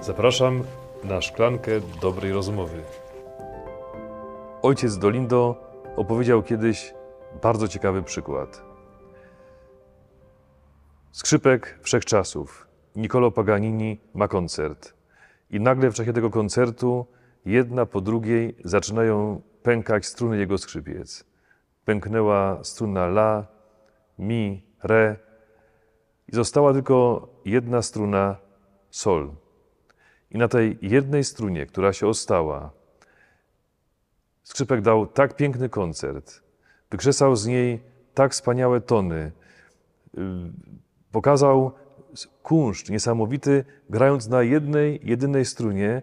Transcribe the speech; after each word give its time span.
Zapraszam 0.00 0.62
na 1.04 1.20
szklankę 1.20 1.70
dobrej 2.00 2.32
rozmowy. 2.32 2.82
Ojciec 4.62 4.98
Dolindo 4.98 5.56
opowiedział 5.96 6.42
kiedyś 6.42 6.94
bardzo 7.42 7.68
ciekawy 7.68 8.02
przykład. 8.02 8.62
Skrzypek 11.12 11.78
wszechczasów, 11.82 12.66
Niccolo 12.96 13.30
Paganini 13.30 14.00
ma 14.14 14.28
koncert. 14.28 14.94
I 15.50 15.60
nagle 15.60 15.90
w 15.90 15.94
czasie 15.94 16.12
tego 16.12 16.30
koncertu 16.30 17.06
jedna 17.44 17.86
po 17.86 18.00
drugiej 18.00 18.56
zaczynają 18.64 19.42
pękać 19.62 20.06
struny 20.06 20.38
jego 20.38 20.58
skrzypiec. 20.58 21.24
Pęknęła 21.84 22.58
struna 22.64 23.04
la, 23.06 23.46
mi, 24.18 24.66
re 24.82 25.16
i 26.28 26.36
została 26.36 26.72
tylko 26.72 27.28
jedna 27.44 27.82
struna 27.82 28.36
sol. 28.90 29.30
I 30.30 30.38
na 30.38 30.48
tej 30.48 30.78
jednej 30.82 31.24
strunie, 31.24 31.66
która 31.66 31.92
się 31.92 32.06
ostała, 32.06 32.70
skrzypek 34.42 34.80
dał 34.80 35.06
tak 35.06 35.36
piękny 35.36 35.68
koncert, 35.68 36.42
wykrzesał 36.90 37.36
z 37.36 37.46
niej 37.46 37.80
tak 38.14 38.32
wspaniałe 38.32 38.80
tony, 38.80 39.32
yy, 40.14 40.22
pokazał 41.12 41.72
kunszt 42.42 42.90
niesamowity, 42.90 43.64
grając 43.90 44.28
na 44.28 44.42
jednej, 44.42 45.00
jedynej 45.02 45.44
strunie, 45.44 46.02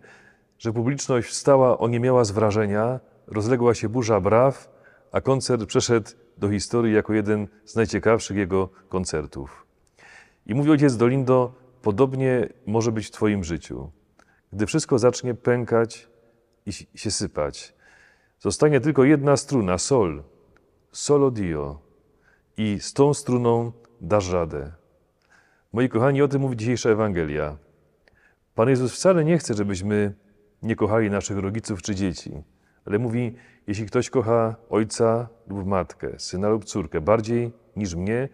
że 0.60 0.74
publiczność 0.74 1.28
wstała, 1.28 1.78
oniemiała 1.78 2.24
z 2.24 2.32
wrażenia, 2.32 3.00
rozległa 3.28 3.74
się 3.74 3.90
burza 3.90 4.22
braw, 4.22 4.70
a 5.12 5.22
koncert 5.22 5.66
przeszedł 5.66 6.12
do 6.38 6.50
historii 6.50 6.94
jako 6.94 7.14
jeden 7.14 7.48
z 7.66 7.76
najciekawszych 7.76 8.38
jego 8.38 8.70
koncertów. 8.90 9.66
I 10.46 10.56
mówi 10.56 10.72
ojciec 10.72 10.98
Dolindo, 10.98 11.54
podobnie 11.82 12.50
może 12.66 12.92
być 12.92 13.08
w 13.08 13.12
Twoim 13.12 13.44
życiu. 13.44 13.92
Gdy 14.56 14.66
wszystko 14.66 15.00
zacznie 15.00 15.34
pękać 15.34 16.08
i 16.66 16.72
się 16.96 17.12
sypać, 17.12 17.74
zostanie 18.40 18.80
tylko 18.82 19.04
jedna 19.04 19.38
struna, 19.38 19.78
sol, 19.78 20.24
solo 20.92 21.32
dio, 21.32 21.80
i 22.58 22.78
z 22.80 22.94
tą 22.94 23.14
struną 23.14 23.72
dasz 24.02 24.32
radę. 24.32 24.72
Moi 25.74 25.90
kochani, 25.90 26.22
o 26.22 26.28
tym 26.28 26.42
mówi 26.42 26.58
dzisiejsza 26.58 26.90
Ewangelia. 26.90 27.58
Pan 28.56 28.70
Jezus 28.70 28.94
wcale 28.94 29.26
nie 29.26 29.38
chce, 29.38 29.54
żebyśmy 29.54 30.14
nie 30.64 30.76
kochali 30.76 31.10
naszych 31.10 31.38
rodziców 31.38 31.82
czy 31.82 31.96
dzieci, 31.96 32.44
ale 32.86 33.00
mówi, 33.00 33.36
jeśli 33.68 33.86
ktoś 33.86 34.10
kocha 34.10 34.56
ojca 34.70 35.28
lub 35.48 35.68
matkę, 35.68 36.20
syna 36.20 36.50
lub 36.50 36.66
córkę 36.66 37.02
bardziej 37.02 37.52
niż 37.76 37.96
mnie, 37.96 38.30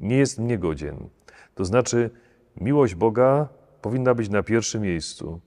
nie 0.00 0.16
jest 0.16 0.38
mnie 0.38 0.58
godzien. 0.58 1.08
To 1.54 1.64
znaczy, 1.64 2.10
miłość 2.56 2.94
Boga 2.94 3.48
powinna 3.82 4.14
być 4.14 4.28
na 4.28 4.42
pierwszym 4.42 4.82
miejscu. 4.82 5.40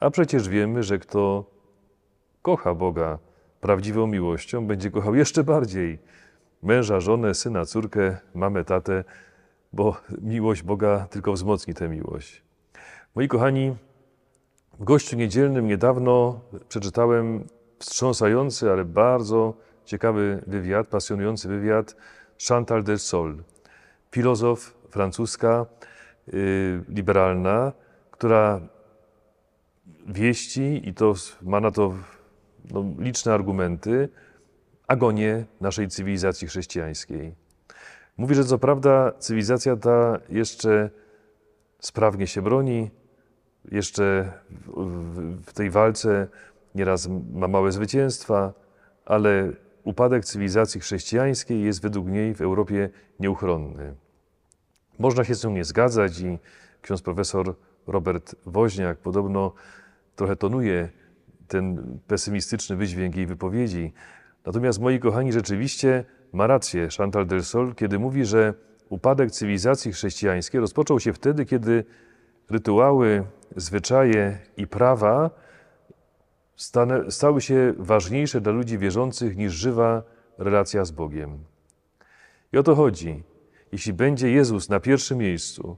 A 0.00 0.10
przecież 0.10 0.48
wiemy, 0.48 0.82
że 0.82 0.98
kto 0.98 1.44
kocha 2.42 2.74
Boga 2.74 3.18
prawdziwą 3.60 4.06
miłością, 4.06 4.66
będzie 4.66 4.90
kochał 4.90 5.14
jeszcze 5.14 5.44
bardziej 5.44 5.98
męża, 6.62 7.00
żonę, 7.00 7.34
syna, 7.34 7.64
córkę, 7.64 8.16
mamę, 8.34 8.64
tatę, 8.64 9.04
bo 9.72 9.96
miłość 10.22 10.62
Boga 10.62 11.06
tylko 11.10 11.32
wzmocni 11.32 11.74
tę 11.74 11.88
miłość. 11.88 12.42
Moi 13.14 13.28
kochani, 13.28 13.76
w 14.78 14.84
gościu 14.84 15.16
niedzielnym 15.16 15.66
niedawno 15.66 16.40
przeczytałem 16.68 17.44
wstrząsający, 17.78 18.70
ale 18.70 18.84
bardzo 18.84 19.54
ciekawy 19.84 20.42
wywiad, 20.46 20.86
pasjonujący 20.86 21.48
wywiad 21.48 21.96
Chantal 22.48 22.82
del 22.82 22.98
Sol, 22.98 23.42
filozof 24.10 24.74
francuska, 24.90 25.66
yy, 26.26 26.84
liberalna, 26.88 27.72
która 28.10 28.60
wieści, 30.16 30.88
i 30.88 30.94
to 30.94 31.14
ma 31.42 31.60
na 31.60 31.70
to 31.70 31.94
no, 32.70 32.84
liczne 32.98 33.34
argumenty, 33.34 34.08
agonię 34.86 35.44
naszej 35.60 35.88
cywilizacji 35.88 36.48
chrześcijańskiej. 36.48 37.34
Mówi, 38.16 38.34
że 38.34 38.44
co 38.44 38.58
prawda 38.58 39.12
cywilizacja 39.18 39.76
ta 39.76 40.18
jeszcze 40.28 40.90
sprawnie 41.80 42.26
się 42.26 42.42
broni, 42.42 42.90
jeszcze 43.72 44.32
w 45.46 45.52
tej 45.52 45.70
walce 45.70 46.28
nieraz 46.74 47.08
ma 47.32 47.48
małe 47.48 47.72
zwycięstwa, 47.72 48.52
ale 49.04 49.52
upadek 49.84 50.24
cywilizacji 50.24 50.80
chrześcijańskiej 50.80 51.62
jest 51.62 51.82
według 51.82 52.06
niej 52.06 52.34
w 52.34 52.40
Europie 52.40 52.90
nieuchronny. 53.20 53.94
Można 54.98 55.24
się 55.24 55.34
z 55.34 55.44
nią 55.44 55.50
nie 55.50 55.64
zgadzać 55.64 56.20
i 56.20 56.38
ksiądz 56.82 57.02
profesor 57.02 57.54
Robert 57.86 58.34
Woźniak 58.46 58.98
podobno 58.98 59.52
trochę 60.16 60.36
tonuje 60.36 60.88
ten 61.48 61.98
pesymistyczny 62.06 62.76
wydźwięk 62.76 63.16
jej 63.16 63.26
wypowiedzi. 63.26 63.92
Natomiast, 64.46 64.80
moi 64.80 65.00
kochani, 65.00 65.32
rzeczywiście 65.32 66.04
ma 66.32 66.46
rację 66.46 66.88
Chantal 66.98 67.26
del 67.26 67.44
Sol, 67.44 67.74
kiedy 67.74 67.98
mówi, 67.98 68.24
że 68.24 68.54
upadek 68.88 69.30
cywilizacji 69.30 69.92
chrześcijańskiej 69.92 70.60
rozpoczął 70.60 71.00
się 71.00 71.12
wtedy, 71.12 71.44
kiedy 71.44 71.84
rytuały, 72.50 73.24
zwyczaje 73.56 74.38
i 74.56 74.66
prawa 74.66 75.30
stały 77.08 77.40
się 77.40 77.74
ważniejsze 77.78 78.40
dla 78.40 78.52
ludzi 78.52 78.78
wierzących 78.78 79.36
niż 79.36 79.52
żywa 79.52 80.02
relacja 80.38 80.84
z 80.84 80.90
Bogiem. 80.90 81.44
I 82.52 82.58
o 82.58 82.62
to 82.62 82.74
chodzi. 82.74 83.22
Jeśli 83.72 83.92
będzie 83.92 84.30
Jezus 84.30 84.68
na 84.68 84.80
pierwszym 84.80 85.18
miejscu, 85.18 85.76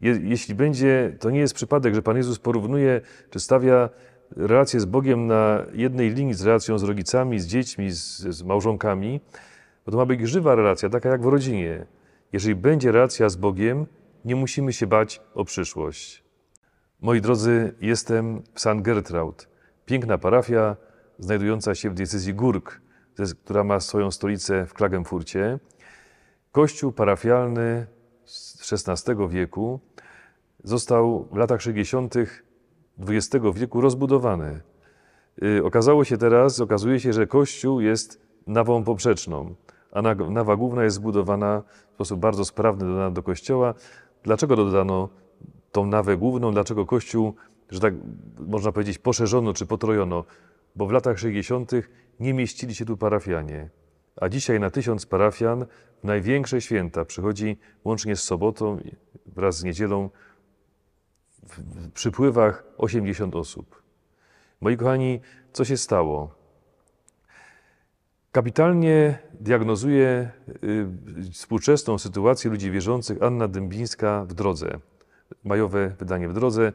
je, 0.00 0.20
jeśli 0.22 0.54
będzie, 0.54 1.16
to 1.20 1.30
nie 1.30 1.40
jest 1.40 1.54
przypadek, 1.54 1.94
że 1.94 2.02
Pan 2.02 2.16
Jezus 2.16 2.38
porównuje, 2.38 3.00
czy 3.30 3.40
stawia 3.40 3.88
relację 4.36 4.80
z 4.80 4.84
Bogiem 4.84 5.26
na 5.26 5.62
jednej 5.72 6.10
linii 6.10 6.34
z 6.34 6.42
relacją 6.42 6.78
z 6.78 6.82
rodzicami, 6.82 7.40
z 7.40 7.46
dziećmi, 7.46 7.90
z, 7.90 8.18
z 8.18 8.42
małżonkami, 8.42 9.20
bo 9.86 9.92
to 9.92 9.98
ma 9.98 10.06
być 10.06 10.28
żywa 10.28 10.54
relacja, 10.54 10.88
taka 10.88 11.08
jak 11.08 11.22
w 11.22 11.26
rodzinie. 11.26 11.86
Jeżeli 12.32 12.54
będzie 12.54 12.92
relacja 12.92 13.28
z 13.28 13.36
Bogiem, 13.36 13.86
nie 14.24 14.36
musimy 14.36 14.72
się 14.72 14.86
bać 14.86 15.20
o 15.34 15.44
przyszłość. 15.44 16.24
Moi 17.00 17.20
drodzy, 17.20 17.74
jestem 17.80 18.42
w 18.54 18.60
St. 18.60 18.82
Gertraud, 18.82 19.48
piękna 19.86 20.18
parafia 20.18 20.76
znajdująca 21.18 21.74
się 21.74 21.90
w 21.90 21.94
diecezji 21.94 22.34
Górk, 22.34 22.80
która 23.44 23.64
ma 23.64 23.80
swoją 23.80 24.10
stolicę 24.10 24.66
w 24.66 24.74
Klagenfurcie. 24.74 25.58
Kościół 26.52 26.92
parafialny 26.92 27.86
XVI 28.72 29.28
wieku 29.28 29.80
został 30.64 31.28
w 31.32 31.36
latach 31.36 31.62
60. 31.62 32.14
XX 32.98 33.46
wieku 33.54 33.80
rozbudowany. 33.80 34.60
Y, 35.42 35.64
okazało 35.64 36.04
się 36.04 36.16
teraz, 36.16 36.60
okazuje 36.60 37.00
się, 37.00 37.12
że 37.12 37.26
Kościół 37.26 37.80
jest 37.80 38.20
nawą 38.46 38.84
poprzeczną, 38.84 39.54
a 39.92 40.02
nawa 40.30 40.56
główna 40.56 40.84
jest 40.84 40.96
zbudowana 40.96 41.62
w 41.90 41.94
sposób 41.94 42.20
bardzo 42.20 42.44
sprawny 42.44 43.10
do 43.10 43.22
Kościoła. 43.22 43.74
Dlaczego 44.22 44.56
dodano 44.56 45.08
tą 45.72 45.86
nawę 45.86 46.16
główną? 46.16 46.52
Dlaczego 46.52 46.86
Kościół, 46.86 47.34
że 47.70 47.80
tak 47.80 47.94
można 48.38 48.72
powiedzieć, 48.72 48.98
poszerzono 48.98 49.52
czy 49.52 49.66
potrojono? 49.66 50.24
Bo 50.76 50.86
w 50.86 50.92
latach 50.92 51.18
60. 51.18 51.70
nie 52.20 52.34
mieścili 52.34 52.74
się 52.74 52.84
tu 52.84 52.96
parafianie. 52.96 53.70
A 54.16 54.28
dzisiaj 54.28 54.60
na 54.60 54.70
tysiąc 54.70 55.06
parafian 55.06 55.66
w 56.00 56.04
największe 56.04 56.60
święta 56.60 57.04
przychodzi 57.04 57.58
łącznie 57.84 58.16
z 58.16 58.22
sobotą 58.22 58.78
wraz 59.26 59.58
z 59.58 59.64
niedzielą 59.64 60.10
w 61.42 61.90
przypływach 61.92 62.64
80 62.78 63.36
osób. 63.36 63.82
Moi 64.60 64.76
kochani, 64.76 65.20
co 65.52 65.64
się 65.64 65.76
stało? 65.76 66.40
Kapitalnie 68.32 69.18
diagnozuje 69.40 70.30
y, 70.64 71.30
współczesną 71.32 71.98
sytuację 71.98 72.50
ludzi 72.50 72.70
wierzących 72.70 73.22
Anna 73.22 73.48
Dębińska 73.48 74.24
w 74.24 74.34
drodze. 74.34 74.78
Majowe 75.44 75.88
wydanie 75.98 76.28
w 76.28 76.32
drodze. 76.32 76.72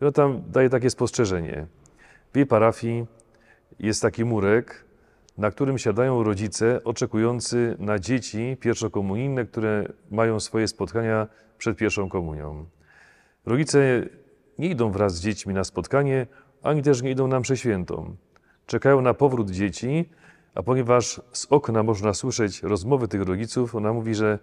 Ona 0.00 0.12
tam 0.12 0.42
daje 0.46 0.70
takie 0.70 0.90
spostrzeżenie. 0.90 1.66
W 2.32 2.36
jej 2.36 2.46
parafii 2.46 3.06
jest 3.78 4.02
taki 4.02 4.24
murek, 4.24 4.84
na 5.38 5.50
którym 5.50 5.78
siadają 5.78 6.22
rodzice 6.22 6.84
oczekujący 6.84 7.76
na 7.78 7.98
dzieci 7.98 8.56
pierwszokomunijne, 8.60 9.44
które 9.44 9.84
mają 10.10 10.40
swoje 10.40 10.68
spotkania 10.68 11.28
przed 11.58 11.76
pierwszą 11.76 12.08
komunią. 12.08 12.64
Rodzice 13.46 14.02
nie 14.58 14.68
idą 14.68 14.90
wraz 14.90 15.14
z 15.14 15.20
dziećmi 15.20 15.54
na 15.54 15.64
spotkanie, 15.64 16.26
ani 16.62 16.82
też 16.82 17.02
nie 17.02 17.10
idą 17.10 17.28
na 17.28 17.40
mszę 17.40 17.56
świętą. 17.56 18.16
Czekają 18.66 19.00
na 19.00 19.14
powrót 19.14 19.50
dzieci, 19.50 20.08
a 20.54 20.62
ponieważ 20.62 21.20
z 21.32 21.46
okna 21.50 21.82
można 21.82 22.14
słyszeć 22.14 22.62
rozmowy 22.62 23.08
tych 23.08 23.22
rodziców, 23.22 23.74
ona 23.74 23.92
mówi, 23.92 24.14
że 24.14 24.38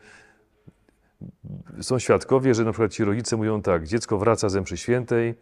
są 1.82 2.00
świadkowie, 2.00 2.54
że 2.54 2.64
na 2.64 2.72
przykład 2.72 2.92
ci 2.92 3.04
rodzice 3.04 3.38
mówią 3.38 3.62
tak, 3.62 3.88
dziecko 3.88 4.18
wraca 4.18 4.50
ze 4.50 4.62
mszy 4.62 4.78
świętej, 4.78 5.36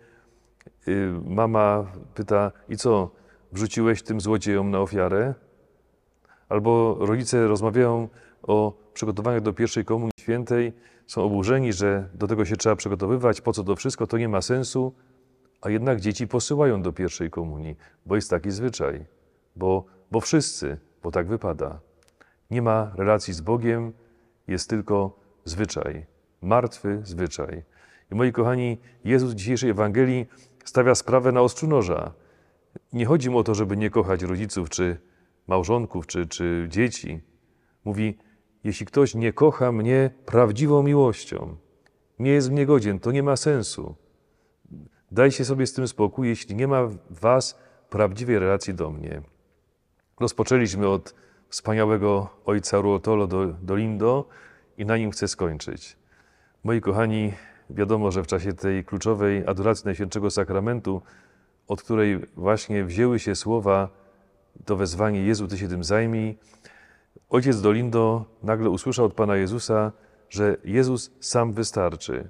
y, 0.88 1.11
mama 1.25 1.91
pyta, 2.15 2.51
i 2.69 2.77
co, 2.77 3.11
wrzuciłeś 3.51 4.03
tym 4.03 4.21
złodziejom 4.21 4.71
na 4.71 4.79
ofiarę? 4.79 5.33
Albo 6.49 6.97
rodzice 6.99 7.47
rozmawiają 7.47 8.09
o 8.44 8.73
przygotowaniach 8.94 9.41
do 9.41 9.53
pierwszej 9.53 9.85
komunii 9.85 10.11
świętej, 10.19 10.73
są 11.07 11.23
oburzeni, 11.23 11.73
że 11.73 12.09
do 12.13 12.27
tego 12.27 12.45
się 12.45 12.55
trzeba 12.55 12.75
przygotowywać, 12.75 13.41
po 13.41 13.53
co 13.53 13.63
to 13.63 13.75
wszystko, 13.75 14.07
to 14.07 14.17
nie 14.17 14.29
ma 14.29 14.41
sensu. 14.41 14.94
a 15.61 15.69
jednak 15.69 15.99
dzieci 15.99 16.27
posyłają 16.27 16.81
do 16.81 16.94
pierwszej 16.94 17.29
komunii, 17.29 17.75
bo 18.05 18.15
jest 18.15 18.29
taki 18.29 18.51
zwyczaj, 18.51 19.05
bo, 19.55 19.85
bo 20.11 20.19
wszyscy, 20.21 20.77
bo 21.03 21.11
tak 21.11 21.27
wypada. 21.27 21.79
Nie 22.51 22.61
ma 22.61 22.91
relacji 22.95 23.33
z 23.33 23.41
Bogiem, 23.41 23.94
jest 24.47 24.69
tylko 24.69 25.19
zwyczaj, 25.45 26.05
martwy 26.41 27.01
zwyczaj. 27.03 27.63
I 28.11 28.15
moi 28.15 28.31
kochani, 28.31 28.77
Jezus 29.03 29.31
w 29.31 29.35
dzisiejszej 29.35 29.69
Ewangelii 29.69 30.25
stawia 30.65 30.95
sprawę 30.95 31.31
na 31.31 31.41
ostrzu 31.41 31.67
noża. 31.67 32.13
Nie 32.94 33.06
chodzi 33.06 33.29
mu 33.29 33.38
o 33.38 33.44
to, 33.44 33.56
żeby 33.56 33.77
nie 33.77 33.89
kochać 33.89 34.24
rodziców, 34.24 34.69
czy 34.69 34.97
małżonków, 35.47 36.07
czy, 36.07 36.25
czy 36.25 36.68
dzieci. 36.69 37.21
Mówi, 37.85 38.18
jeśli 38.63 38.85
ktoś 38.85 39.15
nie 39.15 39.33
kocha 39.33 39.71
mnie 39.71 40.12
prawdziwą 40.25 40.83
miłością, 40.83 41.57
nie 42.19 42.31
jest 42.31 42.51
mnie 42.51 42.65
godzien, 42.65 43.00
to 43.00 43.12
nie 43.12 43.24
ma 43.24 43.35
sensu. 43.35 43.95
Dajcie 45.12 45.45
sobie 45.45 45.68
z 45.68 45.74
tym 45.74 45.88
spokój, 45.88 46.27
jeśli 46.27 46.56
nie 46.56 46.68
ma 46.68 46.83
w 46.85 46.97
was 47.09 47.59
prawdziwej 47.89 48.39
relacji 48.39 48.74
do 48.74 48.91
mnie. 48.91 49.21
Rozpoczęliśmy 50.19 50.88
od 50.88 51.15
wspaniałego 51.50 52.30
ojca 52.45 52.81
Ruotolo 52.81 53.27
do, 53.27 53.45
do 53.45 53.75
Lindo 53.75 54.27
i 54.77 54.85
na 54.85 54.97
nim 54.97 55.12
chcę 55.12 55.27
skończyć. 55.27 55.97
Moi 56.63 56.81
kochani, 56.81 57.33
wiadomo, 57.69 58.12
że 58.12 58.23
w 58.23 58.27
czasie 58.27 58.53
tej 58.53 58.85
kluczowej 58.85 59.47
adoracji 59.47 59.85
Najświętszego 59.85 60.31
Sakramentu, 60.31 61.01
od 61.68 61.81
której 61.81 62.19
właśnie 62.36 62.86
wzięły 62.86 63.19
się 63.19 63.36
słowa, 63.36 63.90
to 64.66 64.75
wezwanie 64.75 65.24
Jezu, 65.24 65.48
Ty 65.48 65.58
się 65.58 65.68
tym 65.68 65.84
zajmij, 65.84 66.38
ojciec 67.30 67.62
Dolindo 67.62 68.25
nagle 68.44 68.69
usłyszał 68.69 69.06
od 69.06 69.14
Pana 69.14 69.36
Jezusa, 69.36 69.92
że 70.30 70.58
Jezus 70.64 71.12
sam 71.19 71.54
wystarczy. 71.54 72.30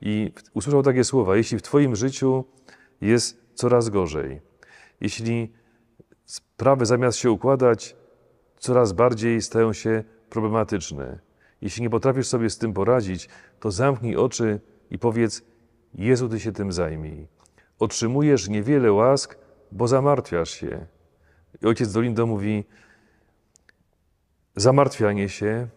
I 0.00 0.32
usłyszał 0.54 0.82
takie 0.82 1.04
słowa: 1.04 1.36
Jeśli 1.36 1.58
w 1.58 1.62
Twoim 1.62 1.96
życiu 1.96 2.44
jest 3.00 3.42
coraz 3.54 3.88
gorzej, 3.88 4.40
jeśli 5.00 5.52
sprawy 6.24 6.86
zamiast 6.86 7.18
się 7.18 7.30
układać, 7.30 7.96
coraz 8.58 8.92
bardziej 8.92 9.42
stają 9.42 9.72
się 9.72 10.04
problematyczne, 10.30 11.18
jeśli 11.62 11.82
nie 11.82 11.90
potrafisz 11.90 12.26
sobie 12.26 12.50
z 12.50 12.58
tym 12.58 12.72
poradzić, 12.72 13.28
to 13.60 13.70
zamknij 13.70 14.16
oczy 14.16 14.60
i 14.90 14.98
powiedz: 14.98 15.42
Jezu, 15.94 16.28
Ty 16.28 16.40
się 16.40 16.52
tym 16.52 16.72
zajmij. 16.72 17.39
Otrzymujesz 17.80 18.48
niewiele 18.48 18.92
łask, 18.92 19.38
bo 19.72 19.88
zamartwiasz 19.88 20.50
się. 20.50 20.86
I 21.62 21.66
ojciec 21.66 21.92
Dolindo 21.92 22.26
mówi: 22.26 22.64
Zamartwianie 24.56 25.28
się, 25.28 25.68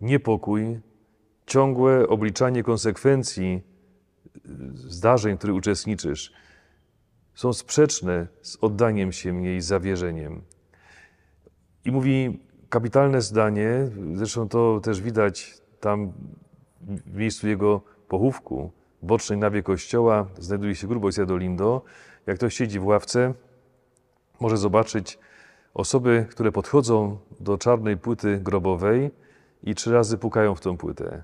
niepokój, 0.00 0.80
ciągłe 1.46 2.08
obliczanie 2.08 2.62
konsekwencji 2.62 3.62
zdarzeń, 4.74 5.34
w 5.34 5.38
których 5.38 5.56
uczestniczysz, 5.56 6.32
są 7.34 7.52
sprzeczne 7.52 8.26
z 8.42 8.56
oddaniem 8.60 9.12
się 9.12 9.32
mnie 9.32 9.56
i 9.56 9.60
zawierzeniem. 9.60 10.42
I 11.84 11.92
mówi 11.92 12.40
kapitalne 12.68 13.22
zdanie, 13.22 13.88
zresztą 14.14 14.48
to 14.48 14.80
też 14.80 15.00
widać 15.00 15.58
tam 15.80 16.12
w 16.80 17.16
miejscu 17.16 17.48
jego 17.48 17.80
pochówku, 18.08 18.72
bocznej 19.04 19.38
nawie 19.38 19.62
kościoła 19.62 20.26
znajduje 20.38 20.74
się 20.74 20.86
grób 20.86 21.04
ojca 21.04 21.26
Dolindo. 21.26 21.82
Jak 22.26 22.36
ktoś 22.36 22.54
siedzi 22.54 22.80
w 22.80 22.86
ławce, 22.86 23.34
może 24.40 24.56
zobaczyć 24.56 25.18
osoby, 25.74 26.26
które 26.30 26.52
podchodzą 26.52 27.18
do 27.40 27.58
czarnej 27.58 27.96
płyty 27.96 28.38
grobowej 28.42 29.10
i 29.62 29.74
trzy 29.74 29.92
razy 29.92 30.18
pukają 30.18 30.54
w 30.54 30.60
tą 30.60 30.76
płytę. 30.76 31.22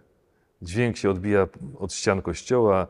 Dźwięk 0.63 0.97
się 0.97 1.11
odbija 1.11 1.49
od 1.79 1.93
ścian 1.93 2.23
kościoła, 2.23 2.87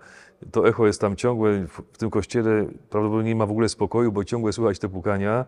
to 0.50 0.68
echo 0.68 0.86
jest 0.86 1.00
tam 1.00 1.16
ciągłe. 1.16 1.66
W 1.66 1.98
tym 1.98 2.10
kościele 2.10 2.66
prawdopodobnie 2.90 3.28
nie 3.28 3.36
ma 3.36 3.46
w 3.46 3.50
ogóle 3.50 3.68
spokoju, 3.68 4.12
bo 4.12 4.24
ciągle 4.24 4.52
słychać 4.52 4.78
te 4.78 4.88
pukania. 4.88 5.44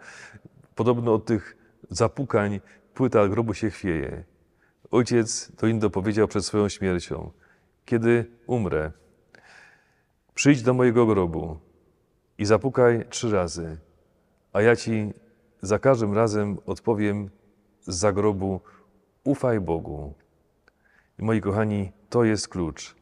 Podobno 0.75 1.15
od 1.15 1.25
tych 1.25 1.57
zapukań 1.91 2.61
płyta 2.95 3.29
grobu 3.29 3.55
się 3.55 3.71
chwieje. 3.71 4.25
Ojciec 4.91 5.53
to 5.57 5.67
Indo 5.67 5.91
powiedział 5.91 6.29
przed 6.29 6.45
swoją 6.45 6.69
śmiercią: 6.69 7.31
Kiedy 7.85 8.31
umrę, 8.47 8.93
przyjdź 10.35 10.63
do 10.63 10.75
mojego 10.75 11.07
grobu 11.07 11.59
i 12.39 12.45
zapukaj 12.45 13.05
trzy 13.09 13.31
razy, 13.31 13.79
a 14.53 14.63
ja 14.63 14.77
ci 14.77 15.13
za 15.63 15.79
każdym 15.79 16.15
razem 16.15 16.59
odpowiem 16.67 17.31
z 17.81 17.95
zagrobu: 17.95 18.61
Ufaj 19.25 19.61
Bogu. 19.61 20.15
I 21.19 21.23
moi 21.25 21.41
kochani, 21.41 21.93
to 22.11 22.25
jest 22.25 22.49
klucz. 22.49 22.95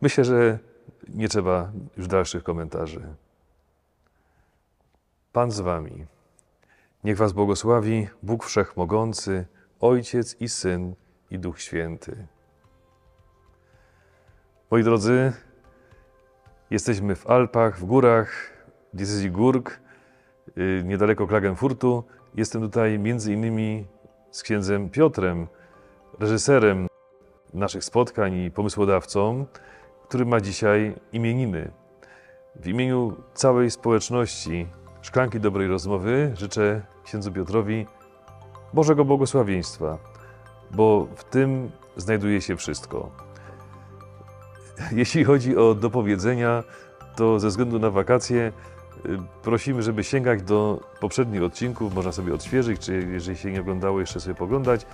Myślę, 0.00 0.24
że 0.24 0.58
nie 1.08 1.28
trzeba 1.28 1.72
już 1.96 2.06
dalszych 2.06 2.42
komentarzy. 2.42 3.14
Pan 5.32 5.50
z 5.50 5.60
Wami. 5.60 6.06
Niech 7.04 7.16
Was 7.16 7.32
błogosławi 7.32 8.08
Bóg 8.22 8.44
Wszechmogący, 8.44 9.46
Ojciec 9.80 10.40
i 10.40 10.48
Syn 10.48 10.94
i 11.30 11.38
Duch 11.38 11.60
Święty. 11.60 12.26
Moi 14.70 14.82
drodzy, 14.82 15.32
jesteśmy 16.74 17.16
w 17.16 17.26
Alpach, 17.26 17.78
w 17.78 17.84
górach, 17.84 18.52
w 18.92 18.96
diecezji 18.96 19.32
yy, 20.56 20.82
niedaleko 20.84 21.26
Klagenfurtu. 21.26 22.04
Jestem 22.34 22.62
tutaj 22.62 22.98
między 22.98 23.32
innymi 23.32 23.86
z 24.30 24.42
księdzem 24.42 24.90
Piotrem, 24.90 25.46
reżyserem 26.20 26.86
naszych 27.52 27.84
spotkań 27.84 28.34
i 28.34 28.50
pomysłodawcą, 28.50 29.46
który 30.08 30.26
ma 30.26 30.40
dzisiaj 30.40 30.94
imieniny. 31.12 31.70
W 32.56 32.66
imieniu 32.66 33.16
całej 33.34 33.70
społeczności 33.70 34.66
Szklanki 35.02 35.40
Dobrej 35.40 35.68
Rozmowy 35.68 36.32
życzę 36.34 36.82
księdzu 37.04 37.32
Piotrowi 37.32 37.86
Bożego 38.72 39.04
Błogosławieństwa, 39.04 39.98
bo 40.70 41.08
w 41.16 41.24
tym 41.24 41.70
znajduje 41.96 42.40
się 42.40 42.56
wszystko. 42.56 43.10
Jeśli 44.92 45.24
chodzi 45.24 45.56
o 45.56 45.74
dopowiedzenia, 45.74 46.64
to 47.16 47.40
ze 47.40 47.48
względu 47.48 47.78
na 47.78 47.90
wakacje 47.90 48.52
y, 49.06 49.18
prosimy, 49.42 49.82
żeby 49.82 50.04
sięgać 50.04 50.42
do 50.42 50.80
poprzednich 51.00 51.42
odcinków, 51.42 51.94
można 51.94 52.12
sobie 52.12 52.34
odświeżyć, 52.34 52.80
czy 52.80 53.08
jeżeli 53.12 53.38
się 53.38 53.52
nie 53.52 53.60
oglądało, 53.60 54.00
jeszcze 54.00 54.20
sobie 54.20 54.34
poglądać, 54.34 54.86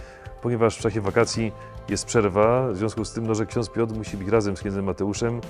ponieważ 0.42 0.76
w 0.76 0.80
czasie 0.80 1.00
wakacji 1.00 1.52
jest 1.88 2.04
przerwa, 2.04 2.68
w 2.68 2.76
związku 2.76 3.04
z 3.04 3.12
tym, 3.12 3.26
no, 3.26 3.34
że 3.34 3.46
ksiądz 3.46 3.68
Piotr 3.68 3.94
musi 3.94 4.16
być 4.16 4.28
razem 4.28 4.56
z 4.56 4.60
księdzem 4.60 4.84
Mateuszem, 4.84 5.40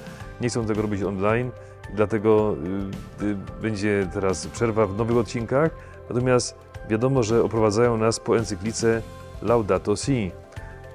nie 0.40 0.48
chcą 0.48 0.66
tego 0.66 0.82
robić 0.82 1.02
online, 1.02 1.50
dlatego 1.94 2.56
y, 3.20 3.24
y, 3.24 3.36
będzie 3.62 4.08
teraz 4.12 4.46
przerwa 4.46 4.86
w 4.86 4.96
nowych 4.96 5.16
odcinkach, 5.16 5.70
natomiast 6.08 6.54
wiadomo, 6.90 7.22
że 7.22 7.44
oprowadzają 7.44 7.96
nas 7.96 8.20
po 8.20 8.38
encyklice 8.38 9.02
Laudato 9.42 9.96
Si, 9.96 10.30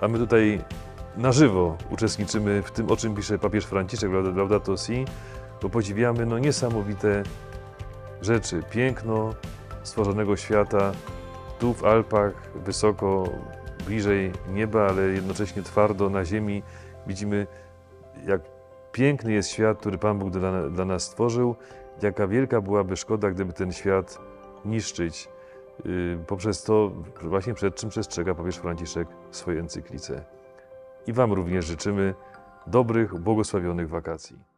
a 0.02 0.08
my 0.08 0.18
tutaj 0.18 0.62
na 1.18 1.32
żywo 1.32 1.78
uczestniczymy 1.90 2.62
w 2.62 2.72
tym, 2.72 2.92
o 2.92 2.98
czym 2.98 3.16
pisze 3.16 3.40
papież 3.40 3.66
Franciszek 3.66 4.12
Laudato 4.36 4.78
Si, 4.78 5.06
bo 5.62 5.70
podziwiamy 5.70 6.26
no, 6.26 6.40
niesamowite 6.40 7.24
rzeczy, 8.22 8.64
piękno 8.72 9.34
stworzonego 9.84 10.36
świata 10.36 10.92
tu 11.60 11.74
w 11.74 11.84
Alpach, 11.84 12.34
wysoko, 12.56 13.30
bliżej 13.88 14.32
nieba, 14.50 14.88
ale 14.88 15.02
jednocześnie 15.02 15.64
twardo 15.64 16.10
na 16.10 16.26
ziemi. 16.26 16.64
Widzimy, 17.08 17.48
jak 18.28 18.42
piękny 18.92 19.34
jest 19.34 19.50
świat, 19.50 19.78
który 19.78 19.98
Pan 19.98 20.20
Bóg 20.20 20.30
dla, 20.30 20.70
dla 20.70 20.86
nas 20.86 21.04
stworzył, 21.04 21.56
jaka 22.02 22.28
wielka 22.28 22.62
byłaby 22.62 22.98
szkoda, 22.98 23.32
gdyby 23.32 23.54
ten 23.54 23.72
świat 23.72 24.20
niszczyć. 24.66 25.30
Yy, 25.86 26.20
poprzez 26.28 26.64
to 26.64 26.92
właśnie 27.22 27.54
przed 27.54 27.76
czym 27.76 27.90
przestrzega 27.90 28.36
papież 28.36 28.56
Franciszek 28.56 29.08
w 29.32 29.38
swojej 29.38 29.60
encyklice. 29.60 30.35
I 31.08 31.14
Wam 31.14 31.34
również 31.34 31.66
życzymy 31.66 32.14
dobrych, 32.68 33.20
błogosławionych 33.20 33.90
wakacji. 33.90 34.55